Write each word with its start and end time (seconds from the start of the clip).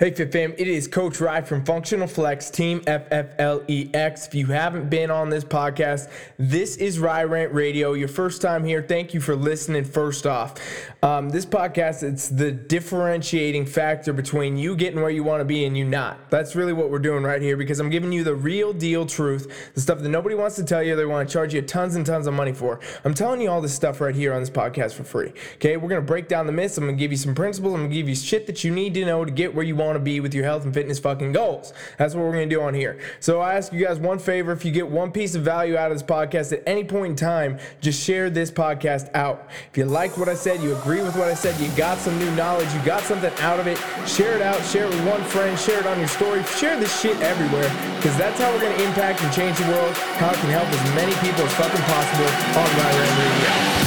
Hey 0.00 0.10
Fit 0.12 0.32
Fam, 0.32 0.54
it 0.56 0.66
is 0.66 0.88
Coach 0.88 1.20
Rye 1.20 1.42
from 1.42 1.62
Functional 1.62 2.06
Flex, 2.06 2.48
Team 2.48 2.80
FFLEX. 2.86 4.28
If 4.28 4.34
you 4.34 4.46
haven't 4.46 4.88
been 4.88 5.10
on 5.10 5.28
this 5.28 5.44
podcast, 5.44 6.10
this 6.38 6.78
is 6.78 6.98
Rye 6.98 7.24
Rant 7.24 7.52
Radio. 7.52 7.92
Your 7.92 8.08
first 8.08 8.40
time 8.40 8.64
here, 8.64 8.80
thank 8.80 9.12
you 9.12 9.20
for 9.20 9.36
listening. 9.36 9.84
First 9.84 10.26
off, 10.26 10.54
um, 11.02 11.28
this 11.28 11.44
podcast 11.44 12.02
it's 12.02 12.30
the 12.30 12.50
differentiating 12.50 13.66
factor 13.66 14.14
between 14.14 14.56
you 14.56 14.74
getting 14.74 15.02
where 15.02 15.10
you 15.10 15.22
want 15.22 15.42
to 15.42 15.44
be 15.44 15.66
and 15.66 15.76
you 15.76 15.84
not. 15.84 16.30
That's 16.30 16.56
really 16.56 16.72
what 16.72 16.90
we're 16.90 16.98
doing 16.98 17.22
right 17.22 17.42
here 17.42 17.58
because 17.58 17.78
I'm 17.78 17.90
giving 17.90 18.10
you 18.10 18.24
the 18.24 18.34
real 18.34 18.72
deal 18.72 19.04
truth, 19.04 19.72
the 19.74 19.82
stuff 19.82 19.98
that 19.98 20.08
nobody 20.08 20.34
wants 20.34 20.56
to 20.56 20.64
tell 20.64 20.82
you. 20.82 20.96
They 20.96 21.04
want 21.04 21.28
to 21.28 21.30
charge 21.30 21.52
you 21.52 21.60
tons 21.60 21.96
and 21.96 22.06
tons 22.06 22.26
of 22.26 22.32
money 22.32 22.54
for. 22.54 22.80
I'm 23.04 23.12
telling 23.12 23.42
you 23.42 23.50
all 23.50 23.60
this 23.60 23.74
stuff 23.74 24.00
right 24.00 24.14
here 24.14 24.32
on 24.32 24.40
this 24.40 24.48
podcast 24.48 24.94
for 24.94 25.04
free. 25.04 25.34
Okay, 25.56 25.76
we're 25.76 25.90
gonna 25.90 26.00
break 26.00 26.26
down 26.26 26.46
the 26.46 26.52
myths. 26.52 26.78
I'm 26.78 26.86
gonna 26.86 26.96
give 26.96 27.10
you 27.10 27.18
some 27.18 27.34
principles. 27.34 27.74
I'm 27.74 27.80
gonna 27.80 27.94
give 27.94 28.08
you 28.08 28.14
shit 28.14 28.46
that 28.46 28.64
you 28.64 28.70
need 28.70 28.94
to 28.94 29.04
know 29.04 29.26
to 29.26 29.30
get 29.30 29.54
where 29.54 29.62
you 29.62 29.76
want 29.76 29.89
want 29.90 29.98
to 29.98 30.04
be 30.04 30.20
with 30.20 30.34
your 30.34 30.44
health 30.44 30.64
and 30.64 30.72
fitness 30.72 31.00
fucking 31.00 31.32
goals. 31.32 31.72
That's 31.98 32.14
what 32.14 32.22
we're 32.22 32.32
going 32.32 32.48
to 32.48 32.54
do 32.54 32.62
on 32.62 32.74
here. 32.74 33.00
So 33.18 33.40
I 33.40 33.54
ask 33.54 33.72
you 33.72 33.84
guys 33.84 33.98
one 33.98 34.20
favor 34.20 34.52
if 34.52 34.64
you 34.64 34.70
get 34.70 34.88
one 34.88 35.10
piece 35.10 35.34
of 35.34 35.42
value 35.42 35.76
out 35.76 35.90
of 35.90 35.98
this 35.98 36.06
podcast 36.06 36.52
at 36.52 36.62
any 36.66 36.84
point 36.84 37.10
in 37.10 37.16
time, 37.16 37.58
just 37.80 38.00
share 38.00 38.30
this 38.30 38.50
podcast 38.52 39.12
out. 39.14 39.48
If 39.70 39.76
you 39.76 39.84
liked 39.84 40.16
what 40.16 40.28
I 40.28 40.34
said, 40.34 40.62
you 40.62 40.76
agree 40.76 41.02
with 41.02 41.16
what 41.16 41.26
I 41.26 41.34
said, 41.34 41.60
you 41.60 41.68
got 41.76 41.98
some 41.98 42.16
new 42.18 42.30
knowledge, 42.36 42.72
you 42.72 42.80
got 42.84 43.02
something 43.02 43.32
out 43.40 43.58
of 43.58 43.66
it, 43.66 43.78
share 44.06 44.36
it 44.36 44.42
out, 44.42 44.64
share 44.66 44.84
it 44.84 44.90
with 44.90 45.06
one 45.08 45.22
friend, 45.24 45.58
share 45.58 45.80
it 45.80 45.86
on 45.86 45.98
your 45.98 46.08
story, 46.08 46.44
share 46.44 46.78
this 46.78 47.00
shit 47.00 47.18
everywhere 47.20 47.68
because 47.96 48.16
that's 48.16 48.40
how 48.40 48.52
we're 48.52 48.60
going 48.60 48.76
to 48.76 48.84
impact 48.84 49.22
and 49.22 49.32
change 49.34 49.58
the 49.58 49.66
world, 49.66 49.92
how 50.22 50.30
it 50.30 50.38
can 50.38 50.50
help 50.50 50.68
as 50.68 50.94
many 50.94 51.12
people 51.26 51.44
as 51.44 51.54
fucking 51.54 51.82
possible 51.82 52.30
on 52.60 52.68
Rye 52.78 52.98
Rant 52.98 53.18
Radio. 53.18 53.79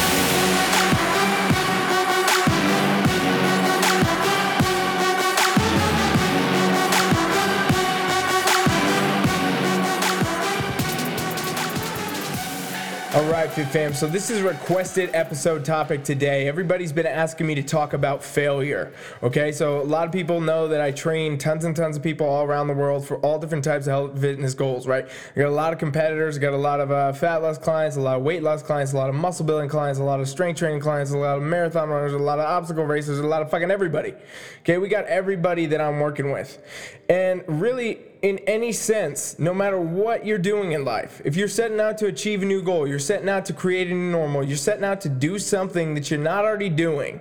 Fit 13.54 13.68
Fam. 13.68 13.94
So 13.94 14.08
this 14.08 14.32
is 14.32 14.42
a 14.42 14.48
requested 14.48 15.12
episode 15.14 15.64
topic 15.64 16.04
today. 16.04 16.48
Everybody's 16.48 16.92
been 16.92 17.06
asking 17.06 17.46
me 17.46 17.54
to 17.54 17.62
talk 17.62 17.94
about 17.94 18.24
failure. 18.24 18.92
Okay, 19.22 19.52
so 19.52 19.80
a 19.80 19.84
lot 19.84 20.08
of 20.08 20.12
people 20.12 20.42
know 20.42 20.68
that 20.70 20.82
I 20.82 20.90
train 20.90 21.38
tons 21.38 21.64
and 21.64 21.76
tons 21.76 21.96
of 21.96 22.02
people 22.02 22.26
all 22.26 22.46
around 22.46 22.66
the 22.66 22.74
world 22.74 23.06
for 23.06 23.18
all 23.18 23.38
different 23.38 23.64
types 23.64 23.86
of 23.86 23.92
health 23.92 24.20
fitness 24.20 24.56
goals. 24.56 24.88
Right? 24.88 25.08
I 25.36 25.40
got 25.40 25.50
a 25.50 25.52
lot 25.52 25.72
of 25.72 25.78
competitors. 25.78 26.36
I 26.36 26.42
got 26.42 26.54
a 26.54 26.58
lot 26.58 26.80
of 26.80 26.90
uh, 26.90 27.14
fat 27.14 27.44
loss 27.44 27.60
clients, 27.60 27.96
a 27.96 28.02
lot 28.02 28.18
of 28.18 28.24
weight 28.24 28.42
loss 28.42 28.64
clients, 28.64 28.94
a 28.94 28.98
lot 28.98 29.10
of 29.10 29.14
muscle 29.14 29.46
building 29.46 29.70
clients, 29.70 30.00
a 30.00 30.04
lot 30.04 30.20
of 30.20 30.28
strength 30.28 30.58
training 30.58 30.80
clients, 30.80 31.12
a 31.12 31.18
lot 31.20 31.38
of 31.38 31.44
marathon 31.44 31.90
runners, 31.90 32.14
a 32.14 32.18
lot 32.18 32.40
of 32.40 32.46
obstacle 32.46 32.86
racers, 32.86 33.20
a 33.20 33.28
lot 33.28 33.44
of 33.44 33.52
fucking 33.52 33.70
everybody. 33.70 34.16
Okay, 34.62 34.80
we 34.80 34.88
got 34.88 35.06
everybody 35.06 35.68
that 35.68 35.80
I'm 35.80 36.00
working 36.00 36.32
with, 36.32 36.60
and 37.08 37.44
really 37.48 38.00
in 38.24 38.40
any 38.48 38.72
sense, 38.72 39.38
no 39.38 39.54
matter 39.54 39.80
what 39.80 40.26
you're 40.26 40.38
doing 40.38 40.72
in 40.72 40.86
life, 40.86 41.22
if 41.26 41.36
you're 41.36 41.50
setting 41.50 41.82
out 41.82 41.98
to 41.98 42.08
achieve 42.08 42.42
a 42.42 42.46
new 42.46 42.64
goal, 42.64 42.88
you're 42.88 42.98
setting 42.98 43.28
out 43.28 43.46
to 43.46 43.54
create 43.54 43.92
a 43.92 43.94
new 43.94 44.10
normal, 44.12 44.44
you're 44.44 44.56
setting 44.56 44.86
out 44.86 45.02
to 45.02 45.10
do 45.10 45.38
something 45.38 45.94
that 45.94 46.10
you're 46.10 46.20
not 46.20 46.46
already 46.46 46.70
doing, 46.70 47.20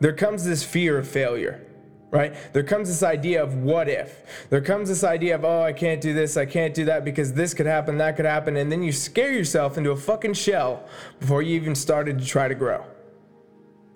there 0.00 0.12
comes 0.12 0.44
this 0.44 0.62
fear 0.62 0.98
of 0.98 1.08
failure, 1.08 1.66
right? 2.10 2.34
There 2.52 2.62
comes 2.62 2.88
this 2.88 3.02
idea 3.02 3.42
of 3.42 3.54
what 3.54 3.88
if. 3.88 4.48
There 4.50 4.60
comes 4.60 4.90
this 4.90 5.02
idea 5.02 5.34
of, 5.34 5.46
oh, 5.46 5.62
I 5.62 5.72
can't 5.72 6.00
do 6.00 6.12
this, 6.12 6.36
I 6.36 6.44
can't 6.44 6.74
do 6.74 6.84
that 6.84 7.02
because 7.02 7.32
this 7.32 7.54
could 7.54 7.66
happen, 7.66 7.96
that 7.98 8.16
could 8.16 8.26
happen. 8.26 8.58
And 8.58 8.70
then 8.70 8.82
you 8.82 8.92
scare 8.92 9.32
yourself 9.32 9.78
into 9.78 9.92
a 9.92 9.96
fucking 9.96 10.34
shell 10.34 10.86
before 11.20 11.40
you 11.40 11.56
even 11.56 11.74
started 11.74 12.18
to 12.18 12.26
try 12.26 12.48
to 12.48 12.54
grow. 12.54 12.84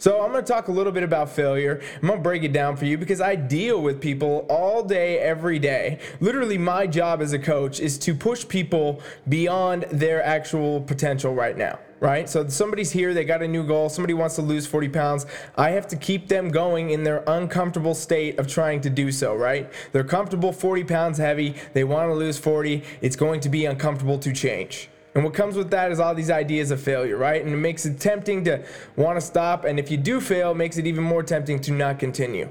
So, 0.00 0.22
I'm 0.22 0.30
going 0.30 0.44
to 0.44 0.52
talk 0.52 0.68
a 0.68 0.72
little 0.72 0.92
bit 0.92 1.02
about 1.02 1.28
failure. 1.28 1.80
I'm 1.96 2.06
going 2.06 2.20
to 2.20 2.22
break 2.22 2.44
it 2.44 2.52
down 2.52 2.76
for 2.76 2.84
you 2.84 2.96
because 2.96 3.20
I 3.20 3.34
deal 3.34 3.82
with 3.82 4.00
people 4.00 4.46
all 4.48 4.84
day, 4.84 5.18
every 5.18 5.58
day. 5.58 5.98
Literally, 6.20 6.56
my 6.56 6.86
job 6.86 7.20
as 7.20 7.32
a 7.32 7.38
coach 7.38 7.80
is 7.80 7.98
to 7.98 8.14
push 8.14 8.46
people 8.46 9.02
beyond 9.28 9.86
their 9.90 10.22
actual 10.22 10.80
potential 10.80 11.34
right 11.34 11.56
now, 11.56 11.80
right? 11.98 12.28
So, 12.28 12.46
somebody's 12.46 12.92
here, 12.92 13.12
they 13.12 13.24
got 13.24 13.42
a 13.42 13.48
new 13.48 13.66
goal, 13.66 13.88
somebody 13.88 14.14
wants 14.14 14.36
to 14.36 14.42
lose 14.42 14.68
40 14.68 14.88
pounds. 14.90 15.26
I 15.56 15.70
have 15.70 15.88
to 15.88 15.96
keep 15.96 16.28
them 16.28 16.50
going 16.50 16.90
in 16.90 17.02
their 17.02 17.24
uncomfortable 17.26 17.96
state 17.96 18.38
of 18.38 18.46
trying 18.46 18.80
to 18.82 18.90
do 18.90 19.10
so, 19.10 19.34
right? 19.34 19.68
They're 19.90 20.04
comfortable 20.04 20.52
40 20.52 20.84
pounds 20.84 21.18
heavy, 21.18 21.56
they 21.72 21.82
want 21.82 22.08
to 22.08 22.14
lose 22.14 22.38
40. 22.38 22.84
It's 23.00 23.16
going 23.16 23.40
to 23.40 23.48
be 23.48 23.64
uncomfortable 23.64 24.20
to 24.20 24.32
change. 24.32 24.90
And 25.18 25.24
what 25.24 25.34
comes 25.34 25.56
with 25.56 25.70
that 25.70 25.90
is 25.90 25.98
all 25.98 26.14
these 26.14 26.30
ideas 26.30 26.70
of 26.70 26.80
failure, 26.80 27.16
right? 27.16 27.44
And 27.44 27.52
it 27.52 27.56
makes 27.56 27.84
it 27.84 27.98
tempting 27.98 28.44
to 28.44 28.64
want 28.94 29.16
to 29.16 29.20
stop. 29.20 29.64
And 29.64 29.76
if 29.76 29.90
you 29.90 29.96
do 29.96 30.20
fail, 30.20 30.52
it 30.52 30.54
makes 30.54 30.78
it 30.78 30.86
even 30.86 31.02
more 31.02 31.24
tempting 31.24 31.58
to 31.62 31.72
not 31.72 31.98
continue. 31.98 32.48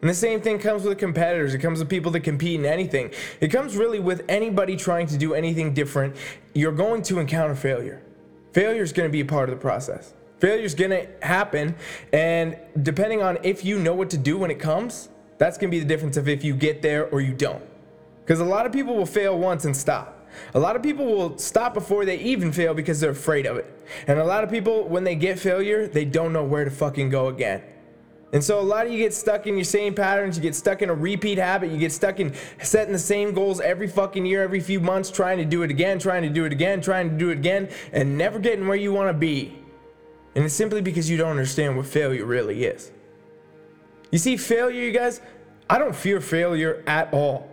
And 0.00 0.08
the 0.08 0.14
same 0.14 0.40
thing 0.40 0.60
comes 0.60 0.84
with 0.84 0.96
competitors. 0.96 1.54
It 1.54 1.58
comes 1.58 1.80
with 1.80 1.88
people 1.88 2.12
that 2.12 2.20
compete 2.20 2.60
in 2.60 2.66
anything. 2.66 3.10
It 3.40 3.48
comes 3.48 3.76
really 3.76 3.98
with 3.98 4.24
anybody 4.28 4.76
trying 4.76 5.08
to 5.08 5.18
do 5.18 5.34
anything 5.34 5.74
different. 5.74 6.14
You're 6.52 6.70
going 6.70 7.02
to 7.02 7.18
encounter 7.18 7.56
failure. 7.56 8.00
Failure 8.52 8.84
is 8.84 8.92
going 8.92 9.08
to 9.08 9.12
be 9.12 9.22
a 9.22 9.24
part 9.24 9.48
of 9.48 9.56
the 9.56 9.60
process. 9.60 10.14
Failure 10.38 10.62
is 10.62 10.76
going 10.76 10.92
to 10.92 11.08
happen. 11.20 11.74
And 12.12 12.56
depending 12.80 13.22
on 13.22 13.38
if 13.42 13.64
you 13.64 13.80
know 13.80 13.96
what 13.96 14.08
to 14.10 14.18
do 14.18 14.38
when 14.38 14.52
it 14.52 14.60
comes, 14.60 15.08
that's 15.38 15.58
going 15.58 15.68
to 15.68 15.76
be 15.76 15.80
the 15.80 15.88
difference 15.88 16.16
of 16.16 16.28
if 16.28 16.44
you 16.44 16.54
get 16.54 16.80
there 16.80 17.08
or 17.08 17.20
you 17.20 17.34
don't. 17.34 17.64
Because 18.24 18.38
a 18.38 18.44
lot 18.44 18.66
of 18.66 18.72
people 18.72 18.94
will 18.94 19.04
fail 19.04 19.36
once 19.36 19.64
and 19.64 19.76
stop. 19.76 20.13
A 20.54 20.58
lot 20.58 20.76
of 20.76 20.82
people 20.82 21.06
will 21.06 21.38
stop 21.38 21.74
before 21.74 22.04
they 22.04 22.18
even 22.18 22.52
fail 22.52 22.74
because 22.74 23.00
they're 23.00 23.10
afraid 23.10 23.46
of 23.46 23.56
it. 23.56 23.66
And 24.06 24.18
a 24.18 24.24
lot 24.24 24.44
of 24.44 24.50
people, 24.50 24.88
when 24.88 25.04
they 25.04 25.14
get 25.14 25.38
failure, 25.38 25.86
they 25.86 26.04
don't 26.04 26.32
know 26.32 26.44
where 26.44 26.64
to 26.64 26.70
fucking 26.70 27.10
go 27.10 27.28
again. 27.28 27.62
And 28.34 28.42
so 28.42 28.58
a 28.58 28.62
lot 28.62 28.84
of 28.84 28.90
you 28.90 28.98
get 28.98 29.14
stuck 29.14 29.46
in 29.46 29.54
your 29.54 29.64
same 29.64 29.94
patterns, 29.94 30.36
you 30.36 30.42
get 30.42 30.56
stuck 30.56 30.82
in 30.82 30.90
a 30.90 30.94
repeat 30.94 31.38
habit, 31.38 31.70
you 31.70 31.78
get 31.78 31.92
stuck 31.92 32.18
in 32.18 32.34
setting 32.60 32.92
the 32.92 32.98
same 32.98 33.32
goals 33.32 33.60
every 33.60 33.86
fucking 33.86 34.26
year, 34.26 34.42
every 34.42 34.58
few 34.58 34.80
months, 34.80 35.08
trying 35.08 35.38
to 35.38 35.44
do 35.44 35.62
it 35.62 35.70
again, 35.70 36.00
trying 36.00 36.22
to 36.22 36.28
do 36.28 36.44
it 36.44 36.52
again, 36.52 36.80
trying 36.80 37.10
to 37.10 37.16
do 37.16 37.30
it 37.30 37.38
again, 37.38 37.68
and 37.92 38.18
never 38.18 38.40
getting 38.40 38.66
where 38.66 38.76
you 38.76 38.92
want 38.92 39.08
to 39.08 39.16
be. 39.16 39.56
And 40.34 40.44
it's 40.44 40.54
simply 40.54 40.82
because 40.82 41.08
you 41.08 41.16
don't 41.16 41.30
understand 41.30 41.76
what 41.76 41.86
failure 41.86 42.24
really 42.24 42.64
is. 42.64 42.90
You 44.10 44.18
see, 44.18 44.36
failure, 44.36 44.82
you 44.82 44.90
guys, 44.90 45.20
I 45.70 45.78
don't 45.78 45.94
fear 45.94 46.20
failure 46.20 46.82
at 46.88 47.14
all. 47.14 47.48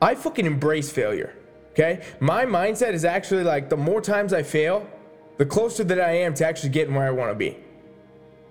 I 0.00 0.14
fucking 0.14 0.46
embrace 0.46 0.90
failure. 0.90 1.34
Okay? 1.76 2.02
My 2.20 2.46
mindset 2.46 2.94
is 2.94 3.04
actually 3.04 3.44
like 3.44 3.68
the 3.68 3.76
more 3.76 4.00
times 4.00 4.32
I 4.32 4.42
fail, 4.42 4.88
the 5.36 5.44
closer 5.44 5.84
that 5.84 6.00
I 6.00 6.12
am 6.12 6.32
to 6.34 6.46
actually 6.46 6.70
getting 6.70 6.94
where 6.94 7.06
I 7.06 7.10
want 7.10 7.30
to 7.30 7.34
be. 7.34 7.58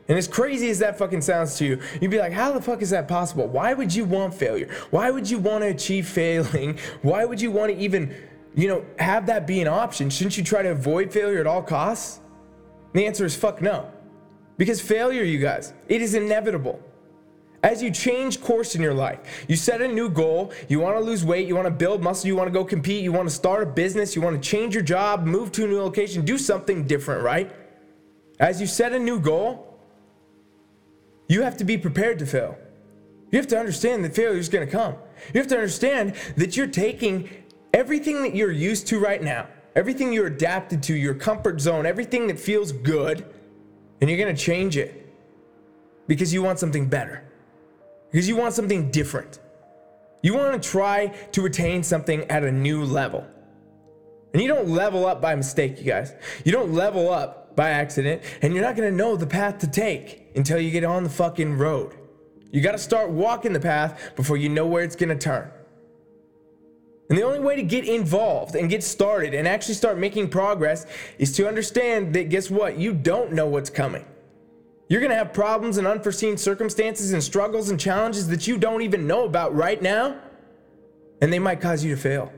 And 0.08 0.16
as 0.16 0.28
crazy 0.28 0.70
as 0.70 0.78
that 0.80 1.00
fucking 1.00 1.22
sounds 1.22 1.58
to 1.58 1.66
you, 1.66 1.82
you'd 2.00 2.12
be 2.12 2.20
like, 2.20 2.32
how 2.32 2.52
the 2.52 2.62
fuck 2.62 2.84
is 2.84 2.92
that 2.92 3.08
possible? 3.08 3.48
Why 3.48 3.74
would 3.74 3.94
you 3.94 4.06
want 4.06 4.36
failure? 4.36 4.70
Why 4.92 5.10
would 5.10 5.28
you 5.28 5.40
want 5.40 5.64
to 5.64 5.70
achieve 5.70 6.08
failing? 6.08 6.78
Why 7.02 7.26
would 7.26 7.42
you 7.42 7.50
want 7.50 7.72
to 7.72 7.78
even, 7.80 8.14
you 8.54 8.68
know, 8.68 8.86
have 9.00 9.26
that 9.26 9.48
be 9.48 9.60
an 9.62 9.68
option? 9.68 10.12
Shouldn't 10.12 10.38
you 10.38 10.44
try 10.44 10.62
to 10.62 10.70
avoid 10.70 11.12
failure 11.12 11.40
at 11.40 11.48
all 11.48 11.64
costs? 11.64 12.20
And 12.94 13.02
the 13.02 13.08
answer 13.08 13.26
is 13.26 13.36
fuck 13.36 13.64
no. 13.64 13.92
Because 14.58 14.80
failure, 14.80 15.24
you 15.24 15.40
guys, 15.40 15.74
it 15.88 16.04
is 16.04 16.14
inevitable. 16.14 16.80
As 17.66 17.82
you 17.82 17.90
change 17.90 18.42
course 18.42 18.76
in 18.76 18.82
your 18.84 18.94
life, 18.94 19.44
you 19.48 19.56
set 19.56 19.82
a 19.82 19.88
new 19.88 20.08
goal, 20.08 20.54
you 20.70 20.80
want 20.80 20.98
to 20.98 21.04
lose 21.04 21.26
weight, 21.26 21.48
you 21.48 21.56
want 21.56 21.66
to 21.66 21.72
build 21.72 22.04
muscle, 22.04 22.28
you 22.28 22.36
want 22.36 22.48
to 22.48 22.54
go 22.54 22.64
compete, 22.64 23.04
you 23.04 23.12
want 23.12 23.28
to 23.28 23.34
start 23.34 23.64
a 23.64 23.66
business, 23.66 24.16
you 24.16 24.22
want 24.22 24.40
to 24.40 24.50
change 24.50 24.76
your 24.76 24.84
job, 24.84 25.26
move 25.26 25.52
to 25.54 25.66
a 25.66 25.68
new 25.68 25.82
location, 25.82 26.24
do 26.24 26.38
something 26.38 26.86
different, 26.86 27.24
right? 27.24 27.52
As 28.40 28.62
you 28.62 28.68
set 28.68 28.94
a 28.94 29.00
new 29.00 29.20
goal, 29.20 29.80
you 31.28 31.42
have 31.42 31.58
to 31.58 31.64
be 31.64 31.76
prepared 31.76 32.20
to 32.20 32.28
fail. 32.28 32.56
You 33.32 33.40
have 33.40 33.48
to 33.48 33.58
understand 33.58 34.06
that 34.06 34.16
failure 34.16 34.38
is 34.38 34.48
to 34.48 34.72
come. 34.72 34.94
You 35.34 35.40
have 35.40 35.48
to 35.48 35.56
understand 35.56 36.14
that 36.38 36.56
you're 36.56 36.68
taking 36.68 37.28
everything 37.74 38.22
that 38.22 38.36
you're 38.36 38.52
used 38.52 38.86
to 38.90 39.00
right 39.00 39.24
now, 39.24 39.48
everything 39.76 40.14
you're 40.14 40.28
adapted 40.28 40.84
to, 40.84 40.94
your 40.94 41.16
comfort 41.16 41.60
zone, 41.60 41.88
everything 41.88 42.28
that 42.28 42.40
feels 42.40 42.72
good, 42.72 43.26
and 44.02 44.08
you're 44.08 44.20
to 44.36 44.40
change 44.40 44.78
it 44.78 45.12
because 46.06 46.32
you 46.32 46.44
want 46.44 46.60
something 46.60 46.88
better 46.88 47.25
because 48.16 48.30
you 48.30 48.38
want 48.38 48.54
something 48.54 48.90
different. 48.92 49.40
You 50.22 50.36
want 50.36 50.64
to 50.64 50.70
try 50.70 51.08
to 51.34 51.46
attain 51.48 51.84
something 51.84 52.24
at 52.32 52.46
a 52.46 52.52
new 52.52 52.86
level. 52.86 53.28
And 54.32 54.42
you 54.42 54.48
don't 54.48 54.70
level 54.70 55.06
up 55.06 55.22
by 55.22 55.36
mistake, 55.36 55.80
you 55.80 55.84
guys. 55.84 56.14
You 56.46 56.54
don't 56.54 56.74
level 56.74 57.10
up 57.10 57.58
by 57.58 57.72
accident, 57.72 58.22
and 58.42 58.54
you're 58.54 58.64
not 58.64 58.78
going 58.78 58.90
to 58.90 58.96
know 58.96 59.18
the 59.18 59.28
path 59.28 59.58
to 59.60 59.68
take 59.68 60.32
until 60.34 60.62
you 60.62 60.72
get 60.72 60.86
on 60.86 61.04
the 61.04 61.10
fucking 61.10 61.58
road. 61.58 61.94
You 62.52 62.62
got 62.62 62.72
to 62.72 62.78
start 62.78 63.10
walking 63.10 63.52
the 63.52 63.60
path 63.60 64.14
before 64.16 64.38
you 64.38 64.48
know 64.48 64.66
where 64.66 64.86
it's 64.86 64.96
going 64.96 65.10
to 65.10 65.18
turn. 65.18 65.52
And 67.10 67.18
the 67.18 67.24
only 67.24 67.42
way 67.42 67.58
to 67.58 67.64
get 67.64 67.86
involved 67.86 68.56
and 68.56 68.70
get 68.70 68.82
started 68.82 69.34
and 69.34 69.46
actually 69.46 69.76
start 69.76 69.98
making 69.98 70.30
progress 70.30 70.86
is 71.20 71.34
to 71.34 71.50
understand 71.50 72.14
that 72.14 72.30
guess 72.30 72.50
what? 72.50 72.78
You 72.78 72.94
don't 72.94 73.34
know 73.34 73.48
what's 73.48 73.70
coming. 73.70 74.06
You're 74.88 75.00
going 75.00 75.10
to 75.10 75.16
have 75.16 75.34
problems 75.34 75.78
and 75.78 75.88
unforeseen 75.88 76.38
circumstances 76.38 77.12
and 77.12 77.24
struggles 77.24 77.70
and 77.70 77.80
challenges 77.80 78.28
that 78.28 78.48
you 78.48 78.58
don't 78.58 78.84
even 78.84 79.08
know 79.08 79.26
about 79.26 79.56
right 79.56 79.82
now. 79.82 80.20
And 81.22 81.34
they 81.34 81.40
might 81.40 81.60
cause 81.60 81.84
you 81.84 81.96
to 81.96 82.02
fail. 82.02 82.32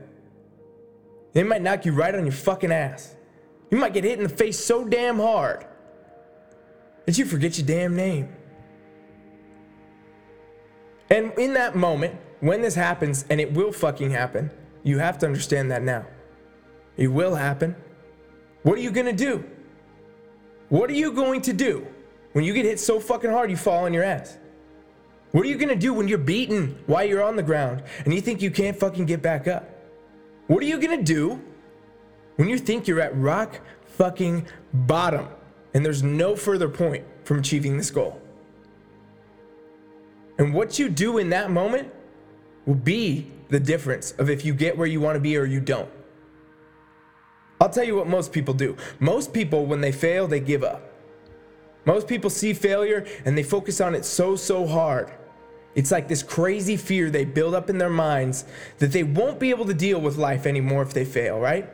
They 1.34 1.42
might 1.42 1.60
knock 1.60 1.84
you 1.84 1.92
right 1.92 2.14
on 2.14 2.24
your 2.24 2.32
fucking 2.32 2.72
ass. 2.72 3.14
You 3.70 3.76
might 3.76 3.92
get 3.92 4.04
hit 4.04 4.18
in 4.18 4.22
the 4.22 4.30
face 4.30 4.58
so 4.58 4.84
damn 4.84 5.18
hard 5.18 5.66
that 7.04 7.18
you 7.18 7.26
forget 7.26 7.58
your 7.58 7.66
damn 7.66 7.94
name. 7.94 8.34
And 11.10 11.32
in 11.38 11.52
that 11.54 11.76
moment, 11.76 12.16
when 12.40 12.62
this 12.62 12.74
happens, 12.74 13.24
and 13.30 13.40
it 13.40 13.52
will 13.52 13.72
fucking 13.72 14.10
happen, 14.10 14.50
you 14.84 14.98
have 14.98 15.18
to 15.18 15.26
understand 15.26 15.70
that 15.70 15.82
now. 15.82 16.06
It 16.96 17.08
will 17.08 17.34
happen. 17.34 17.76
What 18.62 18.78
are 18.78 18.80
you 18.80 18.90
gonna 18.90 19.12
do? 19.12 19.44
What 20.68 20.88
are 20.88 20.94
you 20.94 21.12
going 21.12 21.42
to 21.42 21.52
do 21.52 21.86
when 22.38 22.44
you 22.44 22.54
get 22.54 22.64
hit 22.64 22.78
so 22.78 23.00
fucking 23.00 23.32
hard 23.32 23.50
you 23.50 23.56
fall 23.56 23.84
on 23.84 23.92
your 23.92 24.04
ass? 24.04 24.38
What 25.32 25.44
are 25.44 25.48
you 25.48 25.58
gonna 25.58 25.74
do 25.74 25.92
when 25.92 26.06
you're 26.06 26.18
beaten 26.18 26.78
while 26.86 27.02
you're 27.02 27.20
on 27.20 27.34
the 27.34 27.42
ground 27.42 27.82
and 28.04 28.14
you 28.14 28.20
think 28.20 28.40
you 28.40 28.52
can't 28.52 28.78
fucking 28.78 29.06
get 29.06 29.20
back 29.20 29.48
up? 29.48 29.68
What 30.46 30.62
are 30.62 30.66
you 30.66 30.80
gonna 30.80 31.02
do 31.02 31.42
when 32.36 32.48
you 32.48 32.56
think 32.56 32.86
you're 32.86 33.00
at 33.00 33.12
rock 33.16 33.60
fucking 33.86 34.46
bottom 34.72 35.26
and 35.74 35.84
there's 35.84 36.04
no 36.04 36.36
further 36.36 36.68
point 36.68 37.04
from 37.24 37.40
achieving 37.40 37.76
this 37.76 37.90
goal? 37.90 38.22
And 40.38 40.54
what 40.54 40.78
you 40.78 40.88
do 40.88 41.18
in 41.18 41.30
that 41.30 41.50
moment 41.50 41.92
will 42.66 42.76
be 42.76 43.26
the 43.48 43.58
difference 43.58 44.12
of 44.12 44.30
if 44.30 44.44
you 44.44 44.54
get 44.54 44.78
where 44.78 44.86
you 44.86 45.00
wanna 45.00 45.18
be 45.18 45.36
or 45.36 45.44
you 45.44 45.58
don't. 45.58 45.90
I'll 47.60 47.68
tell 47.68 47.82
you 47.82 47.96
what 47.96 48.06
most 48.06 48.32
people 48.32 48.54
do. 48.54 48.76
Most 49.00 49.32
people, 49.32 49.66
when 49.66 49.80
they 49.80 49.90
fail, 49.90 50.28
they 50.28 50.38
give 50.38 50.62
up. 50.62 50.87
Most 51.88 52.06
people 52.06 52.28
see 52.28 52.52
failure 52.52 53.06
and 53.24 53.36
they 53.36 53.42
focus 53.42 53.80
on 53.80 53.94
it 53.94 54.04
so, 54.04 54.36
so 54.36 54.66
hard. 54.66 55.10
It's 55.74 55.90
like 55.90 56.06
this 56.06 56.22
crazy 56.22 56.76
fear 56.76 57.08
they 57.08 57.24
build 57.24 57.54
up 57.54 57.70
in 57.70 57.78
their 57.78 57.88
minds 57.88 58.44
that 58.76 58.92
they 58.92 59.04
won't 59.04 59.40
be 59.40 59.48
able 59.48 59.64
to 59.64 59.72
deal 59.72 59.98
with 59.98 60.18
life 60.18 60.44
anymore 60.44 60.82
if 60.82 60.92
they 60.92 61.06
fail, 61.06 61.40
right? 61.40 61.66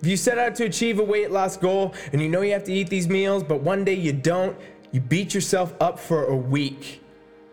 If 0.00 0.08
you 0.08 0.16
set 0.16 0.38
out 0.38 0.56
to 0.56 0.64
achieve 0.64 0.98
a 0.98 1.04
weight 1.04 1.30
loss 1.30 1.56
goal 1.56 1.94
and 2.12 2.20
you 2.20 2.28
know 2.28 2.40
you 2.40 2.52
have 2.52 2.64
to 2.64 2.72
eat 2.72 2.90
these 2.90 3.06
meals, 3.06 3.44
but 3.44 3.60
one 3.60 3.84
day 3.84 3.94
you 3.94 4.12
don't, 4.12 4.58
you 4.90 4.98
beat 4.98 5.34
yourself 5.34 5.72
up 5.80 6.00
for 6.00 6.24
a 6.24 6.36
week. 6.36 7.00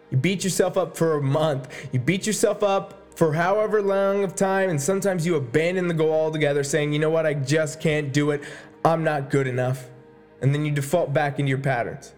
You 0.09 0.17
beat 0.17 0.43
yourself 0.43 0.75
up 0.75 0.97
for 0.97 1.17
a 1.17 1.21
month. 1.21 1.69
You 1.91 1.99
beat 1.99 2.25
yourself 2.25 2.63
up 2.63 3.15
for 3.15 3.31
however 3.31 3.79
long 3.79 4.23
of 4.23 4.33
time, 4.33 4.71
and 4.71 4.81
sometimes 4.81 5.23
you 5.23 5.35
abandon 5.35 5.87
the 5.87 5.93
goal 5.93 6.13
altogether, 6.13 6.63
saying, 6.63 6.93
you 6.93 6.99
know 6.99 7.11
what, 7.11 7.27
I 7.27 7.35
just 7.35 7.79
can't 7.79 8.11
do 8.11 8.31
it. 8.31 8.43
I'm 8.83 9.03
not 9.03 9.29
good 9.29 9.45
enough. 9.45 9.87
And 10.43 10.53
then 10.53 10.65
you 10.65 10.71
default 10.71 11.13
back 11.13 11.39
into 11.39 11.49
your 11.49 11.57
patterns. 11.57 12.13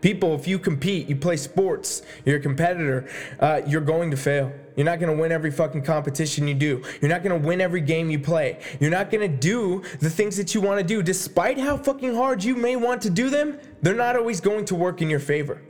People, 0.00 0.34
if 0.34 0.46
you 0.46 0.58
compete, 0.58 1.08
you 1.08 1.16
play 1.16 1.36
sports, 1.36 2.02
you're 2.24 2.36
a 2.36 2.40
competitor, 2.40 3.08
uh, 3.40 3.62
you're 3.66 3.80
going 3.80 4.10
to 4.10 4.16
fail. 4.16 4.52
You're 4.76 4.84
not 4.84 5.00
gonna 5.00 5.14
win 5.14 5.32
every 5.32 5.50
fucking 5.50 5.82
competition 5.82 6.46
you 6.46 6.54
do. 6.54 6.82
You're 7.00 7.08
not 7.08 7.22
gonna 7.22 7.38
win 7.38 7.60
every 7.60 7.80
game 7.80 8.10
you 8.10 8.18
play. 8.18 8.60
You're 8.80 8.90
not 8.90 9.10
gonna 9.10 9.28
do 9.28 9.82
the 10.00 10.10
things 10.10 10.36
that 10.36 10.54
you 10.54 10.60
wanna 10.60 10.82
do. 10.82 11.02
Despite 11.02 11.58
how 11.58 11.76
fucking 11.76 12.14
hard 12.14 12.44
you 12.44 12.54
may 12.54 12.76
want 12.76 13.02
to 13.02 13.10
do 13.10 13.30
them, 13.30 13.58
they're 13.82 13.94
not 13.94 14.14
always 14.14 14.40
going 14.40 14.66
to 14.66 14.74
work 14.74 15.00
in 15.00 15.08
your 15.08 15.20
favor. 15.20 15.62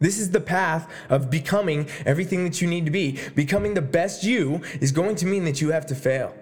This 0.00 0.18
is 0.18 0.30
the 0.30 0.40
path 0.40 0.90
of 1.08 1.30
becoming 1.30 1.88
everything 2.04 2.44
that 2.44 2.60
you 2.60 2.66
need 2.66 2.86
to 2.86 2.90
be. 2.90 3.18
Becoming 3.34 3.74
the 3.74 3.82
best 3.82 4.24
you 4.24 4.62
is 4.80 4.92
going 4.92 5.14
to 5.16 5.26
mean 5.26 5.44
that 5.44 5.60
you 5.60 5.70
have 5.70 5.86
to 5.86 5.94
fail. 5.94 6.34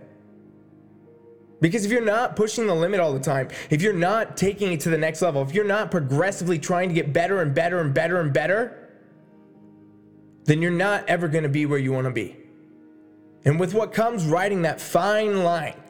Because 1.60 1.84
if 1.84 1.90
you're 1.90 2.04
not 2.04 2.36
pushing 2.36 2.66
the 2.66 2.74
limit 2.74 3.00
all 3.00 3.12
the 3.12 3.20
time, 3.20 3.48
if 3.70 3.82
you're 3.82 3.92
not 3.92 4.36
taking 4.36 4.72
it 4.72 4.80
to 4.80 4.90
the 4.90 4.98
next 4.98 5.22
level, 5.22 5.42
if 5.42 5.52
you're 5.52 5.64
not 5.64 5.90
progressively 5.90 6.58
trying 6.58 6.88
to 6.88 6.94
get 6.94 7.12
better 7.12 7.42
and 7.42 7.54
better 7.54 7.80
and 7.80 7.92
better 7.92 8.20
and 8.20 8.32
better, 8.32 8.90
then 10.44 10.62
you're 10.62 10.70
not 10.70 11.08
ever 11.08 11.28
going 11.28 11.42
to 11.42 11.48
be 11.48 11.66
where 11.66 11.78
you 11.78 11.92
want 11.92 12.06
to 12.06 12.12
be. 12.12 12.36
And 13.44 13.58
with 13.58 13.74
what 13.74 13.92
comes 13.92 14.24
riding 14.24 14.62
that 14.62 14.80
fine 14.80 15.42
line 15.42 15.80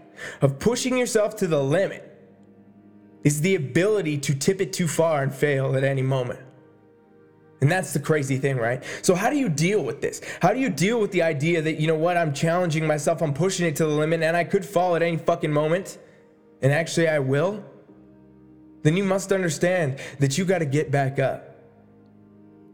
of 0.40 0.58
pushing 0.58 0.96
yourself 0.96 1.36
to 1.36 1.46
the 1.46 1.62
limit 1.62 2.04
is 3.24 3.40
the 3.40 3.54
ability 3.54 4.18
to 4.18 4.34
tip 4.34 4.60
it 4.60 4.72
too 4.72 4.88
far 4.88 5.22
and 5.22 5.34
fail 5.34 5.76
at 5.76 5.84
any 5.84 6.02
moment. 6.02 6.40
And 7.60 7.70
that's 7.70 7.92
the 7.92 7.98
crazy 7.98 8.38
thing, 8.38 8.56
right? 8.56 8.84
So, 9.02 9.14
how 9.14 9.30
do 9.30 9.36
you 9.36 9.48
deal 9.48 9.82
with 9.82 10.00
this? 10.00 10.20
How 10.40 10.52
do 10.52 10.60
you 10.60 10.68
deal 10.68 11.00
with 11.00 11.10
the 11.10 11.22
idea 11.22 11.60
that, 11.62 11.80
you 11.80 11.88
know 11.88 11.96
what, 11.96 12.16
I'm 12.16 12.32
challenging 12.32 12.86
myself, 12.86 13.20
I'm 13.20 13.34
pushing 13.34 13.66
it 13.66 13.74
to 13.76 13.84
the 13.84 13.90
limit, 13.90 14.22
and 14.22 14.36
I 14.36 14.44
could 14.44 14.64
fall 14.64 14.94
at 14.94 15.02
any 15.02 15.16
fucking 15.16 15.52
moment, 15.52 15.98
and 16.62 16.72
actually 16.72 17.08
I 17.08 17.18
will? 17.18 17.64
Then 18.82 18.96
you 18.96 19.02
must 19.02 19.32
understand 19.32 19.98
that 20.20 20.38
you 20.38 20.44
got 20.44 20.58
to 20.58 20.66
get 20.66 20.92
back 20.92 21.18
up. 21.18 21.48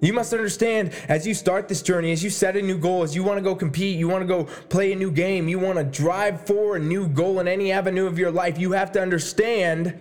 You 0.00 0.12
must 0.12 0.34
understand 0.34 0.92
as 1.08 1.26
you 1.26 1.32
start 1.32 1.66
this 1.66 1.80
journey, 1.80 2.12
as 2.12 2.22
you 2.22 2.28
set 2.28 2.56
a 2.56 2.60
new 2.62 2.76
goal, 2.76 3.04
as 3.04 3.16
you 3.16 3.22
want 3.22 3.38
to 3.38 3.42
go 3.42 3.54
compete, 3.54 3.98
you 3.98 4.06
want 4.06 4.20
to 4.20 4.26
go 4.26 4.44
play 4.44 4.92
a 4.92 4.96
new 4.96 5.10
game, 5.10 5.48
you 5.48 5.58
want 5.58 5.78
to 5.78 5.84
drive 5.84 6.46
for 6.46 6.76
a 6.76 6.78
new 6.78 7.08
goal 7.08 7.40
in 7.40 7.48
any 7.48 7.72
avenue 7.72 8.06
of 8.06 8.19
your 8.19 8.30
life, 8.30 8.58
you 8.58 8.72
have 8.72 8.92
to 8.92 9.00
understand 9.00 9.98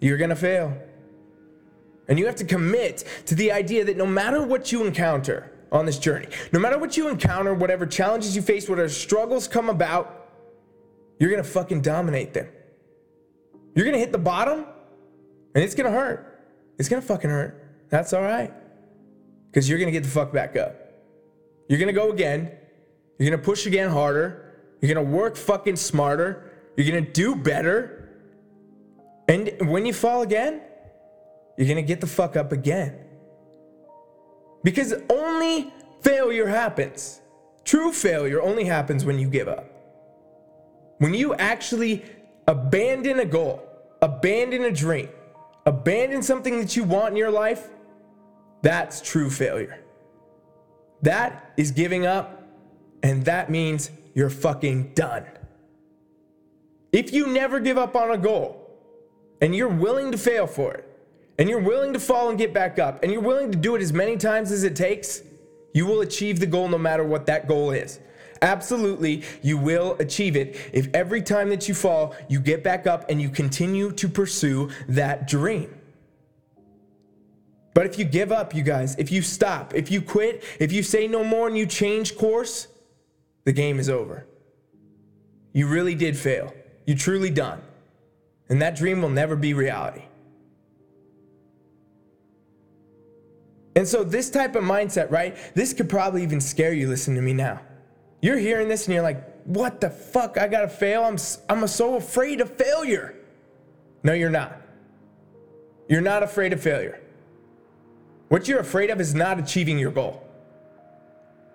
you're 0.00 0.18
going 0.18 0.30
to 0.30 0.36
fail. 0.36 0.78
And 2.08 2.18
you 2.18 2.26
have 2.26 2.36
to 2.36 2.44
commit 2.44 3.04
to 3.26 3.34
the 3.34 3.52
idea 3.52 3.84
that 3.84 3.96
no 3.96 4.06
matter 4.06 4.44
what 4.44 4.72
you 4.72 4.84
encounter 4.84 5.50
on 5.72 5.86
this 5.86 5.98
journey, 5.98 6.28
no 6.52 6.60
matter 6.60 6.78
what 6.78 6.96
you 6.96 7.08
encounter, 7.08 7.54
whatever 7.54 7.86
challenges 7.86 8.36
you 8.36 8.42
face, 8.42 8.68
whatever 8.68 8.88
struggles 8.88 9.48
come 9.48 9.68
about, 9.68 10.28
you're 11.18 11.30
gonna 11.30 11.42
fucking 11.42 11.80
dominate 11.80 12.34
them. 12.34 12.48
You're 13.74 13.86
gonna 13.86 13.98
hit 13.98 14.12
the 14.12 14.18
bottom 14.18 14.66
and 15.54 15.64
it's 15.64 15.74
gonna 15.74 15.90
hurt. 15.90 16.46
It's 16.78 16.88
gonna 16.88 17.02
fucking 17.02 17.30
hurt. 17.30 17.60
That's 17.88 18.12
all 18.12 18.22
right. 18.22 18.52
Because 19.50 19.68
you're 19.68 19.78
gonna 19.78 19.90
get 19.90 20.02
the 20.02 20.08
fuck 20.08 20.32
back 20.32 20.56
up. 20.56 20.76
You're 21.68 21.78
gonna 21.78 21.92
go 21.92 22.10
again. 22.10 22.50
You're 23.18 23.30
gonna 23.30 23.42
push 23.42 23.66
again 23.66 23.90
harder. 23.90 24.54
You're 24.80 24.92
gonna 24.92 25.08
work 25.08 25.36
fucking 25.36 25.76
smarter. 25.76 26.50
You're 26.76 26.86
gonna 26.86 27.12
do 27.12 27.34
better. 27.34 28.10
And 29.28 29.50
when 29.70 29.86
you 29.86 29.92
fall 29.92 30.22
again, 30.22 30.60
you're 31.56 31.66
going 31.66 31.76
to 31.76 31.82
get 31.82 32.00
the 32.00 32.06
fuck 32.06 32.36
up 32.36 32.52
again. 32.52 32.98
Because 34.62 34.94
only 35.10 35.72
failure 36.02 36.46
happens. 36.46 37.20
True 37.64 37.92
failure 37.92 38.42
only 38.42 38.64
happens 38.64 39.04
when 39.04 39.18
you 39.18 39.28
give 39.28 39.48
up. 39.48 39.70
When 40.98 41.14
you 41.14 41.34
actually 41.34 42.04
abandon 42.46 43.20
a 43.20 43.24
goal, 43.24 43.62
abandon 44.02 44.64
a 44.64 44.72
dream, 44.72 45.08
abandon 45.66 46.22
something 46.22 46.58
that 46.60 46.76
you 46.76 46.84
want 46.84 47.10
in 47.10 47.16
your 47.16 47.30
life, 47.30 47.68
that's 48.62 49.00
true 49.00 49.30
failure. 49.30 49.78
That 51.02 51.52
is 51.56 51.70
giving 51.70 52.06
up, 52.06 52.42
and 53.02 53.24
that 53.26 53.50
means 53.50 53.90
you're 54.14 54.30
fucking 54.30 54.94
done. 54.94 55.26
If 56.92 57.12
you 57.12 57.26
never 57.26 57.60
give 57.60 57.76
up 57.76 57.96
on 57.96 58.12
a 58.12 58.16
goal 58.16 58.70
and 59.40 59.54
you're 59.54 59.68
willing 59.68 60.12
to 60.12 60.18
fail 60.18 60.46
for 60.46 60.72
it, 60.74 60.88
and 61.38 61.48
you're 61.48 61.60
willing 61.60 61.92
to 61.92 62.00
fall 62.00 62.28
and 62.28 62.38
get 62.38 62.52
back 62.52 62.78
up, 62.78 63.02
and 63.02 63.12
you're 63.12 63.20
willing 63.20 63.50
to 63.50 63.58
do 63.58 63.74
it 63.74 63.82
as 63.82 63.92
many 63.92 64.16
times 64.16 64.52
as 64.52 64.64
it 64.64 64.76
takes, 64.76 65.22
you 65.72 65.86
will 65.86 66.00
achieve 66.00 66.40
the 66.40 66.46
goal 66.46 66.68
no 66.68 66.78
matter 66.78 67.04
what 67.04 67.26
that 67.26 67.48
goal 67.48 67.70
is. 67.70 67.98
Absolutely, 68.42 69.22
you 69.42 69.56
will 69.56 69.96
achieve 70.00 70.36
it 70.36 70.56
if 70.72 70.88
every 70.94 71.22
time 71.22 71.48
that 71.48 71.68
you 71.68 71.74
fall, 71.74 72.14
you 72.28 72.40
get 72.40 72.62
back 72.62 72.86
up 72.86 73.08
and 73.10 73.20
you 73.20 73.28
continue 73.28 73.90
to 73.92 74.08
pursue 74.08 74.70
that 74.88 75.26
dream. 75.26 75.74
But 77.74 77.86
if 77.86 77.98
you 77.98 78.04
give 78.04 78.30
up, 78.30 78.54
you 78.54 78.62
guys, 78.62 78.94
if 78.96 79.10
you 79.10 79.20
stop, 79.20 79.74
if 79.74 79.90
you 79.90 80.00
quit, 80.00 80.44
if 80.60 80.72
you 80.72 80.82
say 80.82 81.08
no 81.08 81.24
more 81.24 81.48
and 81.48 81.58
you 81.58 81.66
change 81.66 82.16
course, 82.16 82.68
the 83.44 83.52
game 83.52 83.80
is 83.80 83.90
over. 83.90 84.26
You 85.52 85.66
really 85.66 85.94
did 85.94 86.16
fail. 86.16 86.54
You 86.86 86.94
truly 86.94 87.30
done. 87.30 87.60
And 88.48 88.62
that 88.62 88.76
dream 88.76 89.02
will 89.02 89.08
never 89.08 89.34
be 89.36 89.54
reality. 89.54 90.02
And 93.76 93.86
so, 93.86 94.04
this 94.04 94.30
type 94.30 94.54
of 94.54 94.62
mindset, 94.62 95.10
right? 95.10 95.36
This 95.54 95.72
could 95.72 95.88
probably 95.88 96.22
even 96.22 96.40
scare 96.40 96.72
you. 96.72 96.88
Listen 96.88 97.14
to 97.16 97.22
me 97.22 97.32
now. 97.32 97.60
You're 98.20 98.38
hearing 98.38 98.68
this 98.68 98.86
and 98.86 98.94
you're 98.94 99.02
like, 99.02 99.42
what 99.44 99.80
the 99.80 99.90
fuck? 99.90 100.38
I 100.38 100.48
gotta 100.48 100.68
fail? 100.68 101.04
I'm, 101.04 101.18
I'm 101.48 101.66
so 101.66 101.96
afraid 101.96 102.40
of 102.40 102.50
failure. 102.50 103.14
No, 104.02 104.12
you're 104.12 104.30
not. 104.30 104.60
You're 105.88 106.00
not 106.00 106.22
afraid 106.22 106.52
of 106.52 106.62
failure. 106.62 107.00
What 108.28 108.48
you're 108.48 108.60
afraid 108.60 108.90
of 108.90 109.00
is 109.00 109.14
not 109.14 109.38
achieving 109.38 109.78
your 109.78 109.90
goal. 109.90 110.26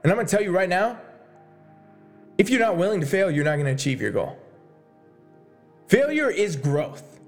And 0.04 0.12
I'm 0.12 0.18
gonna 0.18 0.28
tell 0.28 0.42
you 0.42 0.52
right 0.52 0.70
now 0.70 1.00
if 2.38 2.50
you're 2.50 2.60
not 2.60 2.78
willing 2.78 3.02
to 3.02 3.06
fail, 3.06 3.30
you're 3.30 3.44
not 3.44 3.58
gonna 3.58 3.72
achieve 3.72 4.00
your 4.00 4.12
goal. 4.12 4.38
Failure 5.88 6.30
is 6.30 6.56
growth, 6.56 7.20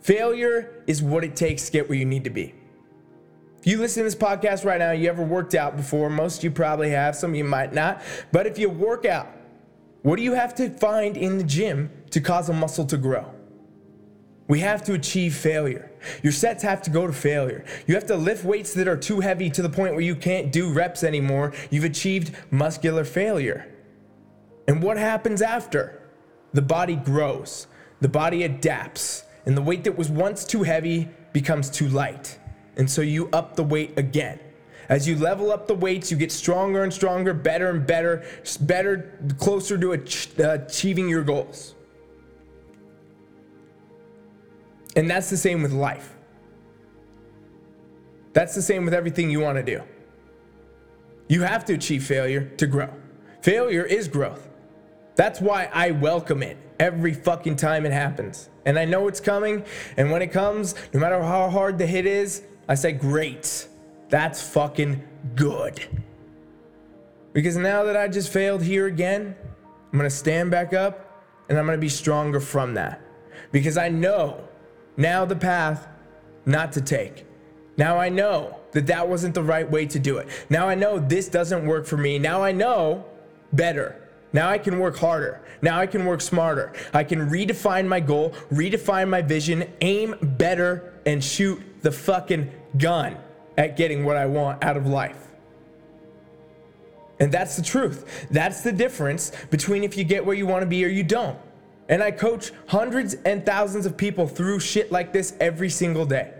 failure 0.00 0.82
is 0.86 1.02
what 1.02 1.24
it 1.24 1.36
takes 1.36 1.66
to 1.66 1.72
get 1.72 1.88
where 1.88 1.98
you 1.98 2.04
need 2.04 2.24
to 2.24 2.30
be. 2.30 2.54
If 3.62 3.68
you 3.68 3.78
listen 3.78 4.00
to 4.00 4.04
this 4.04 4.16
podcast 4.16 4.64
right 4.64 4.80
now, 4.80 4.90
you 4.90 5.08
ever 5.08 5.22
worked 5.22 5.54
out 5.54 5.76
before? 5.76 6.10
Most 6.10 6.38
of 6.38 6.44
you 6.44 6.50
probably 6.50 6.90
have, 6.90 7.14
some 7.14 7.30
of 7.30 7.36
you 7.36 7.44
might 7.44 7.72
not. 7.72 8.02
But 8.32 8.48
if 8.48 8.58
you 8.58 8.68
work 8.68 9.04
out, 9.04 9.28
what 10.02 10.16
do 10.16 10.24
you 10.24 10.32
have 10.32 10.52
to 10.56 10.68
find 10.68 11.16
in 11.16 11.38
the 11.38 11.44
gym 11.44 11.88
to 12.10 12.20
cause 12.20 12.48
a 12.48 12.52
muscle 12.52 12.84
to 12.86 12.96
grow? 12.96 13.32
We 14.48 14.58
have 14.58 14.82
to 14.86 14.94
achieve 14.94 15.36
failure. 15.36 15.92
Your 16.24 16.32
sets 16.32 16.64
have 16.64 16.82
to 16.82 16.90
go 16.90 17.06
to 17.06 17.12
failure. 17.12 17.64
You 17.86 17.94
have 17.94 18.06
to 18.06 18.16
lift 18.16 18.44
weights 18.44 18.74
that 18.74 18.88
are 18.88 18.96
too 18.96 19.20
heavy 19.20 19.48
to 19.50 19.62
the 19.62 19.70
point 19.70 19.92
where 19.92 20.02
you 20.02 20.16
can't 20.16 20.50
do 20.50 20.72
reps 20.72 21.04
anymore. 21.04 21.52
You've 21.70 21.84
achieved 21.84 22.34
muscular 22.50 23.04
failure. 23.04 23.72
And 24.66 24.82
what 24.82 24.96
happens 24.96 25.40
after? 25.40 26.02
The 26.52 26.62
body 26.62 26.96
grows, 26.96 27.68
the 28.00 28.08
body 28.08 28.42
adapts, 28.42 29.22
and 29.46 29.56
the 29.56 29.62
weight 29.62 29.84
that 29.84 29.96
was 29.96 30.10
once 30.10 30.44
too 30.44 30.64
heavy 30.64 31.08
becomes 31.32 31.70
too 31.70 31.86
light. 31.86 32.40
And 32.76 32.90
so 32.90 33.02
you 33.02 33.28
up 33.32 33.56
the 33.56 33.64
weight 33.64 33.98
again. 33.98 34.40
As 34.88 35.06
you 35.06 35.16
level 35.16 35.52
up 35.52 35.66
the 35.66 35.74
weights, 35.74 36.10
you 36.10 36.16
get 36.16 36.32
stronger 36.32 36.82
and 36.82 36.92
stronger, 36.92 37.32
better 37.32 37.70
and 37.70 37.86
better, 37.86 38.24
better, 38.60 39.18
closer 39.38 39.78
to 39.78 39.92
uh, 39.92 40.54
achieving 40.54 41.08
your 41.08 41.22
goals. 41.22 41.74
And 44.96 45.08
that's 45.08 45.30
the 45.30 45.36
same 45.36 45.62
with 45.62 45.72
life. 45.72 46.12
That's 48.32 48.54
the 48.54 48.62
same 48.62 48.84
with 48.84 48.94
everything 48.94 49.30
you 49.30 49.40
want 49.40 49.56
to 49.56 49.62
do. 49.62 49.82
You 51.28 51.42
have 51.42 51.64
to 51.66 51.74
achieve 51.74 52.04
failure 52.04 52.44
to 52.56 52.66
grow. 52.66 52.90
Failure 53.40 53.84
is 53.84 54.08
growth. 54.08 54.48
That's 55.14 55.40
why 55.40 55.70
I 55.72 55.90
welcome 55.90 56.42
it 56.42 56.56
every 56.78 57.14
fucking 57.14 57.56
time 57.56 57.86
it 57.86 57.92
happens. 57.92 58.48
And 58.64 58.78
I 58.78 58.84
know 58.84 59.08
it's 59.08 59.20
coming. 59.20 59.64
And 59.96 60.10
when 60.10 60.22
it 60.22 60.28
comes, 60.28 60.74
no 60.92 61.00
matter 61.00 61.22
how 61.22 61.48
hard 61.48 61.78
the 61.78 61.86
hit 61.86 62.06
is, 62.06 62.42
I 62.72 62.74
say, 62.74 62.92
great. 62.92 63.68
That's 64.08 64.40
fucking 64.40 65.06
good. 65.34 65.84
Because 67.34 67.54
now 67.54 67.84
that 67.84 67.98
I 67.98 68.08
just 68.08 68.32
failed 68.32 68.62
here 68.62 68.86
again, 68.86 69.36
I'm 69.92 69.98
gonna 69.98 70.08
stand 70.08 70.50
back 70.50 70.72
up 70.72 71.22
and 71.50 71.58
I'm 71.58 71.66
gonna 71.66 71.76
be 71.76 71.90
stronger 71.90 72.40
from 72.40 72.72
that. 72.72 73.02
Because 73.50 73.76
I 73.76 73.90
know 73.90 74.48
now 74.96 75.26
the 75.26 75.36
path 75.36 75.86
not 76.46 76.72
to 76.72 76.80
take. 76.80 77.26
Now 77.76 77.98
I 77.98 78.08
know 78.08 78.58
that 78.70 78.86
that 78.86 79.06
wasn't 79.06 79.34
the 79.34 79.42
right 79.42 79.70
way 79.70 79.84
to 79.84 79.98
do 79.98 80.16
it. 80.16 80.28
Now 80.48 80.66
I 80.66 80.74
know 80.74 80.98
this 80.98 81.28
doesn't 81.28 81.66
work 81.66 81.84
for 81.84 81.98
me. 81.98 82.18
Now 82.18 82.42
I 82.42 82.52
know 82.52 83.04
better. 83.52 84.02
Now 84.32 84.48
I 84.48 84.56
can 84.56 84.78
work 84.78 84.96
harder. 84.96 85.42
Now 85.60 85.78
I 85.78 85.86
can 85.86 86.06
work 86.06 86.22
smarter. 86.22 86.72
I 86.94 87.04
can 87.04 87.28
redefine 87.28 87.86
my 87.86 88.00
goal, 88.00 88.30
redefine 88.50 89.10
my 89.10 89.20
vision, 89.20 89.70
aim 89.82 90.14
better, 90.22 90.94
and 91.04 91.22
shoot 91.22 91.60
the 91.82 91.92
fucking 91.92 92.50
gun 92.78 93.16
at 93.56 93.76
getting 93.76 94.04
what 94.04 94.16
I 94.16 94.26
want 94.26 94.62
out 94.64 94.76
of 94.76 94.86
life. 94.86 95.28
And 97.20 97.30
that's 97.30 97.56
the 97.56 97.62
truth. 97.62 98.26
That's 98.30 98.62
the 98.62 98.72
difference 98.72 99.32
between 99.50 99.84
if 99.84 99.96
you 99.96 100.04
get 100.04 100.24
where 100.24 100.34
you 100.34 100.46
want 100.46 100.62
to 100.62 100.66
be 100.66 100.84
or 100.84 100.88
you 100.88 101.04
don't. 101.04 101.38
And 101.88 102.02
I 102.02 102.10
coach 102.10 102.52
hundreds 102.68 103.14
and 103.14 103.44
thousands 103.44 103.86
of 103.86 103.96
people 103.96 104.26
through 104.26 104.60
shit 104.60 104.90
like 104.90 105.12
this 105.12 105.34
every 105.40 105.70
single 105.70 106.06
day. 106.06 106.32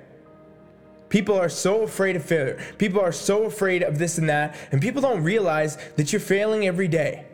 People 1.08 1.38
are 1.38 1.50
so 1.50 1.82
afraid 1.82 2.16
of 2.16 2.24
failure. 2.24 2.58
People 2.78 3.00
are 3.00 3.12
so 3.12 3.44
afraid 3.44 3.82
of 3.82 3.98
this 3.98 4.16
and 4.16 4.28
that. 4.30 4.56
And 4.72 4.80
people 4.80 5.02
don't 5.02 5.22
realize 5.22 5.76
that 5.96 6.12
you're 6.12 6.20
failing 6.20 6.66
every 6.66 6.88
day. 6.88 7.26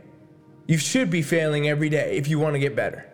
You 0.67 0.79
should 0.79 1.11
be 1.11 1.23
failing 1.23 1.69
every 1.69 1.89
day 1.89 2.17
if 2.17 2.29
you 2.29 2.39
want 2.39 2.55
to 2.55 2.59
get 2.59 2.75
better. 2.75 3.07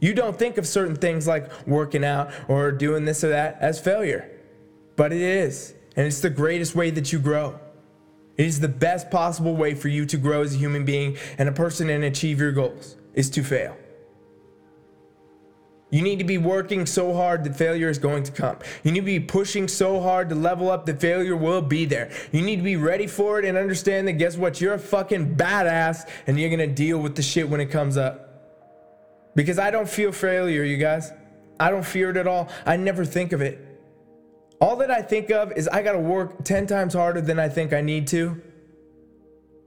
You 0.00 0.14
don't 0.14 0.38
think 0.38 0.56
of 0.56 0.66
certain 0.66 0.96
things 0.96 1.26
like 1.26 1.66
working 1.66 2.04
out 2.04 2.32
or 2.48 2.72
doing 2.72 3.04
this 3.04 3.22
or 3.22 3.28
that 3.30 3.58
as 3.60 3.80
failure, 3.80 4.30
but 5.02 5.12
it 5.12 5.20
is. 5.20 5.74
And 5.96 6.06
it's 6.06 6.20
the 6.20 6.30
greatest 6.30 6.76
way 6.76 6.90
that 6.90 7.12
you 7.12 7.18
grow. 7.18 7.58
It 8.36 8.46
is 8.46 8.60
the 8.60 8.68
best 8.68 9.10
possible 9.10 9.56
way 9.56 9.74
for 9.74 9.88
you 9.88 10.06
to 10.06 10.16
grow 10.16 10.42
as 10.42 10.54
a 10.54 10.58
human 10.58 10.84
being 10.84 11.16
and 11.38 11.48
a 11.48 11.52
person 11.52 11.90
and 11.90 12.04
achieve 12.04 12.38
your 12.38 12.52
goals 12.52 12.96
is 13.12 13.28
to 13.30 13.42
fail. 13.42 13.76
You 15.90 16.02
need 16.02 16.20
to 16.20 16.24
be 16.24 16.38
working 16.38 16.86
so 16.86 17.12
hard 17.14 17.42
that 17.42 17.56
failure 17.56 17.88
is 17.88 17.98
going 17.98 18.22
to 18.22 18.30
come. 18.30 18.58
You 18.84 18.92
need 18.92 19.00
to 19.00 19.06
be 19.06 19.18
pushing 19.18 19.66
so 19.66 20.00
hard 20.00 20.28
to 20.28 20.36
level 20.36 20.70
up 20.70 20.86
that 20.86 21.00
failure 21.00 21.34
will 21.34 21.62
be 21.62 21.84
there. 21.84 22.12
You 22.30 22.42
need 22.42 22.58
to 22.58 22.62
be 22.62 22.76
ready 22.76 23.08
for 23.08 23.40
it 23.40 23.44
and 23.44 23.58
understand 23.58 24.06
that 24.06 24.12
guess 24.12 24.36
what? 24.36 24.60
You're 24.60 24.74
a 24.74 24.78
fucking 24.78 25.34
badass 25.34 26.08
and 26.28 26.38
you're 26.38 26.56
to 26.56 26.68
deal 26.68 27.00
with 27.00 27.16
the 27.16 27.22
shit 27.22 27.48
when 27.48 27.58
it 27.58 27.72
comes 27.72 27.96
up. 27.96 28.28
Because 29.34 29.58
I 29.58 29.72
don't 29.72 29.88
feel 29.88 30.12
failure, 30.12 30.62
you 30.62 30.76
guys. 30.76 31.10
I 31.58 31.72
don't 31.72 31.84
fear 31.84 32.10
it 32.10 32.16
at 32.16 32.28
all. 32.28 32.48
I 32.64 32.76
never 32.76 33.04
think 33.04 33.32
of 33.32 33.40
it. 33.40 33.71
All 34.62 34.76
that 34.76 34.92
I 34.92 35.02
think 35.02 35.32
of 35.32 35.50
is 35.52 35.66
I 35.66 35.82
got 35.82 35.92
to 35.92 35.98
work 35.98 36.44
10 36.44 36.68
times 36.68 36.94
harder 36.94 37.20
than 37.20 37.40
I 37.40 37.48
think 37.48 37.72
I 37.72 37.80
need 37.80 38.06
to. 38.08 38.40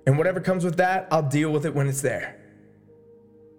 And 0.07 0.17
whatever 0.17 0.39
comes 0.39 0.63
with 0.63 0.77
that, 0.77 1.09
I'll 1.11 1.27
deal 1.27 1.51
with 1.51 1.65
it 1.65 1.75
when 1.75 1.89
it's 1.89 2.01
there. 2.01 2.39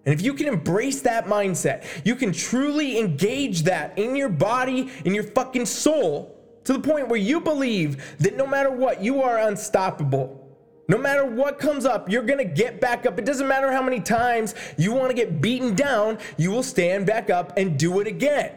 And 0.07 0.14
if 0.14 0.23
you 0.23 0.33
can 0.33 0.47
embrace 0.49 1.02
that 1.02 1.26
mindset, 1.26 1.85
you 2.07 2.16
can 2.16 2.33
truly 2.33 2.99
engage 2.99 3.64
that 3.64 3.99
in 3.99 4.16
your 4.16 4.31
body, 4.31 4.90
in 5.05 5.14
your 5.14 5.25
fucking 5.25 5.66
soul, 5.66 6.35
to 6.64 6.73
the 6.73 6.78
point 6.78 7.09
where 7.09 7.21
you 7.21 7.43
believe 7.43 8.16
that 8.16 8.35
no 8.35 8.47
matter 8.47 8.71
what, 8.71 9.02
you 9.02 9.21
are 9.21 9.38
unstoppable. 9.40 10.43
No 10.88 10.97
matter 10.97 11.26
what 11.26 11.59
comes 11.59 11.85
up, 11.85 12.09
you're 12.09 12.23
gonna 12.23 12.47
get 12.47 12.81
back 12.81 13.05
up. 13.05 13.19
It 13.19 13.26
doesn't 13.26 13.47
matter 13.47 13.71
how 13.71 13.83
many 13.83 14.00
times 14.00 14.55
you 14.78 14.95
wanna 14.95 15.12
get 15.12 15.43
beaten 15.43 15.75
down, 15.75 16.16
you 16.38 16.50
will 16.50 16.62
stand 16.62 17.05
back 17.05 17.28
up 17.28 17.59
and 17.59 17.78
do 17.78 18.00
it 18.00 18.07
again. 18.07 18.52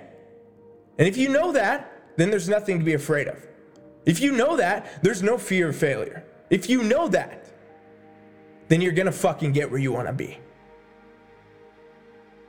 And 0.97 1.09
if 1.09 1.17
you 1.17 1.27
know 1.27 1.51
that, 1.51 1.98
then 2.19 2.29
there's 2.29 2.49
nothing 2.49 2.79
to 2.79 2.85
be 2.85 2.93
afraid 2.93 3.27
of. 3.27 3.47
If 4.05 4.19
you 4.19 4.31
know 4.31 4.57
that, 4.57 5.03
there's 5.03 5.23
no 5.23 5.37
fear 5.37 5.69
of 5.69 5.75
failure. 5.75 6.23
If 6.49 6.69
you 6.69 6.83
know 6.83 7.07
that, 7.09 7.49
then 8.67 8.81
you're 8.81 8.93
gonna 8.93 9.11
fucking 9.11 9.51
get 9.51 9.69
where 9.69 9.79
you 9.79 9.91
wanna 9.91 10.13
be. 10.13 10.37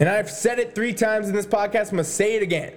And 0.00 0.08
I've 0.08 0.30
said 0.30 0.58
it 0.58 0.74
three 0.74 0.94
times 0.94 1.28
in 1.28 1.34
this 1.34 1.46
podcast. 1.46 1.92
I'm 1.92 1.98
to 1.98 2.04
say 2.04 2.34
it 2.34 2.42
again. 2.42 2.72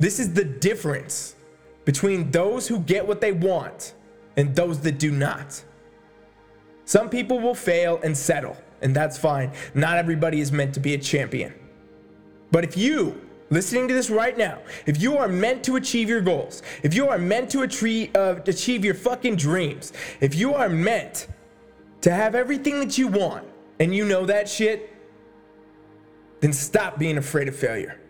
This 0.00 0.18
is 0.18 0.32
the 0.32 0.44
difference 0.44 1.36
between 1.84 2.30
those 2.30 2.66
who 2.66 2.80
get 2.80 3.06
what 3.06 3.20
they 3.20 3.32
want 3.32 3.94
and 4.36 4.54
those 4.54 4.80
that 4.80 4.98
do 4.98 5.10
not. 5.10 5.62
Some 6.84 7.08
people 7.08 7.38
will 7.38 7.54
fail 7.54 8.00
and 8.02 8.16
settle, 8.16 8.56
and 8.82 8.94
that's 8.94 9.16
fine. 9.16 9.52
Not 9.74 9.98
everybody 9.98 10.40
is 10.40 10.50
meant 10.50 10.74
to 10.74 10.80
be 10.80 10.94
a 10.94 10.98
champion. 10.98 11.54
But 12.50 12.64
if 12.64 12.76
you, 12.76 13.20
listening 13.50 13.88
to 13.88 13.94
this 13.94 14.10
right 14.10 14.36
now, 14.36 14.58
if 14.86 15.00
you 15.00 15.16
are 15.16 15.28
meant 15.28 15.64
to 15.64 15.76
achieve 15.76 16.08
your 16.08 16.20
goals, 16.20 16.62
if 16.82 16.94
you 16.94 17.08
are 17.08 17.18
meant 17.18 17.50
to 17.50 17.62
achieve, 17.62 18.14
uh, 18.14 18.36
achieve 18.46 18.84
your 18.84 18.94
fucking 18.94 19.36
dreams, 19.36 19.92
if 20.20 20.34
you 20.34 20.54
are 20.54 20.68
meant 20.68 21.28
to 22.02 22.10
have 22.10 22.34
everything 22.34 22.80
that 22.80 22.98
you 22.98 23.08
want, 23.08 23.46
and 23.80 23.94
you 23.94 24.04
know 24.04 24.26
that 24.26 24.48
shit, 24.48 24.94
then 26.40 26.52
stop 26.52 26.98
being 26.98 27.18
afraid 27.18 27.48
of 27.48 27.56
failure. 27.56 28.00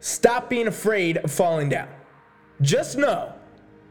Stop 0.00 0.50
being 0.50 0.66
afraid 0.66 1.16
of 1.18 1.30
falling 1.30 1.68
down. 1.68 1.88
Just 2.60 2.96
know 2.96 3.32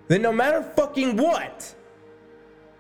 that 0.08 0.20
no 0.20 0.32
matter 0.32 0.62
fucking 0.62 1.18
what, 1.18 1.74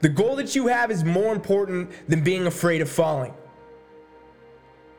the 0.01 0.09
goal 0.09 0.35
that 0.35 0.55
you 0.55 0.67
have 0.67 0.91
is 0.91 1.03
more 1.03 1.33
important 1.33 1.89
than 2.07 2.23
being 2.23 2.47
afraid 2.47 2.81
of 2.81 2.89
falling. 2.89 3.33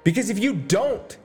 Because 0.04 0.30
if 0.30 0.38
you 0.38 0.54
don't 0.54 1.16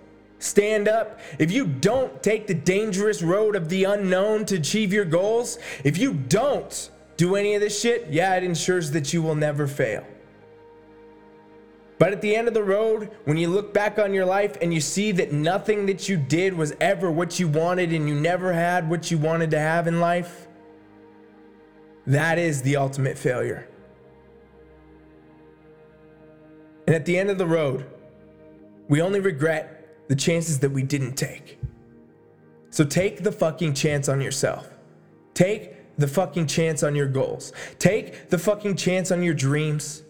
stand 0.42 0.88
up, 0.88 1.20
if 1.40 1.52
you 1.52 1.66
don't 1.66 2.22
take 2.22 2.48
the 2.48 2.54
dangerous 2.54 3.22
road 3.22 3.56
of 3.56 3.70
the 3.70 3.84
unknown 3.86 4.46
to 4.46 4.56
achieve 4.56 4.92
your 4.92 5.06
goals, 5.06 5.60
if 5.84 5.98
you 5.98 6.14
don't 6.14 6.90
do 7.18 7.36
any 7.36 7.56
of 7.56 7.62
this 7.62 7.80
shit, 7.80 8.08
yeah, 8.10 8.36
it 8.36 8.44
ensures 8.44 8.92
that 8.92 9.14
you 9.14 9.22
will 9.22 9.36
never 9.36 9.68
fail. 9.68 10.06
But 12.00 12.14
at 12.14 12.22
the 12.22 12.36
end 12.36 12.48
of 12.48 12.56
the 12.56 12.64
road, 12.64 13.12
when 13.26 13.38
you 13.38 13.48
look 13.48 13.76
back 13.76 14.00
on 14.00 14.12
your 14.12 14.26
life 14.26 14.58
and 14.60 14.74
you 14.74 14.82
see 14.82 15.12
that 15.12 15.32
nothing 15.32 15.86
that 15.86 16.10
you 16.10 16.18
did 16.18 16.56
was 16.56 16.74
ever 16.82 17.12
what 17.12 17.40
you 17.40 17.48
wanted 17.48 17.94
and 17.94 18.10
you 18.10 18.16
never 18.16 18.52
had 18.52 18.90
what 18.90 19.12
you 19.12 19.20
wanted 19.20 19.52
to 19.52 19.60
have 19.60 19.86
in 19.86 20.00
life, 20.00 20.48
that 22.08 22.40
is 22.40 22.64
the 22.64 22.78
ultimate 22.78 23.20
failure. 23.20 23.68
And 26.88 26.96
at 26.96 27.06
the 27.06 27.20
end 27.20 27.30
of 27.30 27.38
the 27.38 27.46
road, 27.46 27.86
we 28.90 29.00
only 29.02 29.20
regret 29.20 29.81
the 30.12 30.16
chances 30.18 30.60
that 30.60 30.70
we 30.70 30.84
didn't 30.84 31.14
take. 31.14 31.58
So 32.70 32.84
take 32.84 33.24
the 33.24 33.32
fucking 33.32 33.76
chance 33.76 34.10
on 34.10 34.20
yourself. 34.20 34.70
Take 35.34 35.96
the 35.98 36.06
fucking 36.06 36.48
chance 36.48 36.84
on 36.84 36.96
your 36.96 37.08
goals. 37.08 37.54
Take 37.80 38.30
the 38.30 38.38
fucking 38.38 38.76
chance 38.76 39.10
on 39.10 39.24
your 39.24 39.34
dreams 39.34 40.04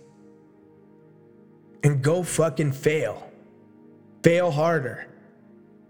and 1.83 2.01
go 2.01 2.23
fucking 2.23 2.71
fail. 2.71 3.31
Fail 4.23 4.49
harder, 4.49 5.05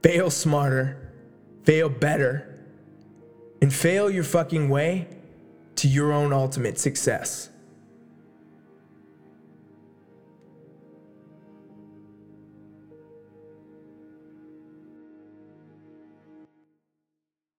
fail 0.03 0.29
smarter, 0.29 1.13
fail 1.63 1.87
better, 1.87 2.59
and 3.61 3.73
fail 3.73 4.11
your 4.11 4.25
fucking 4.25 4.67
way 4.67 5.07
to 5.77 5.87
your 5.87 6.11
own 6.11 6.33
ultimate 6.33 6.77
success. 6.77 7.49